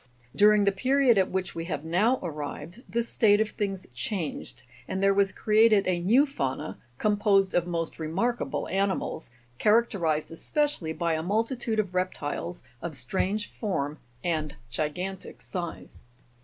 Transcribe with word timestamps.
Dur 0.35 0.51
ing 0.51 0.63
the 0.65 0.71
period 0.71 1.19
at 1.19 1.29
which 1.29 1.53
we 1.53 1.65
have 1.65 1.83
now 1.85 2.19
arrived, 2.23 2.81
this 2.89 3.07
state 3.07 3.39
of 3.39 3.51
things 3.51 3.85
changed, 3.93 4.63
and 4.87 5.03
there 5.03 5.13
Avas 5.13 5.35
created 5.35 5.85
a 5.85 5.99
new 5.99 6.25
fauna 6.25 6.79
composed 6.97 7.53
of 7.53 7.67
most 7.67 7.99
remarkable 7.99 8.67
animals, 8.69 9.29
characterized 9.59 10.31
especially 10.31 10.91
by 10.91 11.13
a 11.13 11.21
multitude 11.21 11.77
of 11.77 11.93
reptiles, 11.93 12.63
of 12.81 12.95
strange 12.95 13.51
form 13.51 13.99
and 14.23 14.55
gigantic 14.71 15.39
size. 15.39 16.01